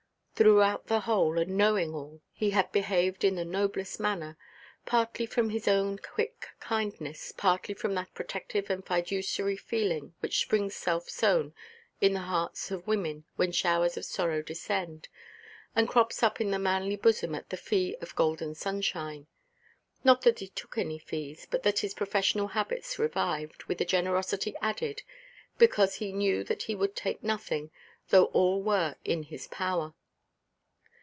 Throughout 0.33 0.87
the 0.87 1.01
whole, 1.01 1.37
and 1.37 1.55
knowing 1.55 1.93
all, 1.93 2.19
he 2.33 2.49
had 2.49 2.71
behaved 2.71 3.23
in 3.23 3.35
the 3.35 3.45
noblest 3.45 3.99
manner, 3.99 4.37
partly 4.87 5.27
from 5.27 5.51
his 5.51 5.67
own 5.67 5.99
quick 5.99 6.47
kindness, 6.59 7.31
partly 7.31 7.75
from 7.75 7.93
that 7.93 8.11
protective 8.15 8.67
and 8.71 8.83
fiduciary 8.83 9.55
feeling 9.55 10.15
which 10.19 10.39
springs 10.41 10.73
self–sown 10.73 11.53
in 11.99 12.13
the 12.13 12.21
hearts 12.21 12.71
of 12.71 12.87
women 12.87 13.23
when 13.35 13.51
showers 13.51 13.97
of 13.97 14.03
sorrow 14.05 14.41
descend, 14.41 15.09
and 15.75 15.87
crops 15.87 16.23
up 16.23 16.41
in 16.41 16.49
the 16.49 16.57
manly 16.57 16.95
bosom 16.95 17.35
at 17.35 17.51
the 17.51 17.55
fee 17.57 17.95
of 18.01 18.15
golden 18.15 18.55
sunshine. 18.55 19.27
Not 20.03 20.23
that 20.23 20.39
he 20.39 20.47
took 20.47 20.75
any 20.75 20.97
fees; 20.97 21.45
but 21.51 21.61
that 21.61 21.81
his 21.81 21.93
professional 21.93 22.47
habits 22.47 22.97
revived, 22.97 23.65
with 23.65 23.79
a 23.79 23.85
generosity 23.85 24.55
added, 24.59 25.03
because 25.59 25.95
he 25.97 26.11
knew 26.11 26.43
that 26.45 26.63
he 26.63 26.73
would 26.73 26.95
take 26.95 27.21
nothing, 27.23 27.69
though 28.09 28.25
all 28.25 28.59
were 28.63 28.95
in 29.05 29.21
his 29.21 29.45
power. 29.45 29.93